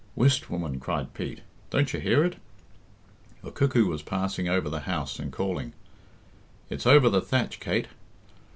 [0.15, 1.41] "Whist, woman!" cried Pete.
[1.69, 2.37] "Don't you hear it?"
[3.43, 5.73] A cuckoo was passing over the house and calling.
[6.71, 7.85] "It's over the thatch, Kate.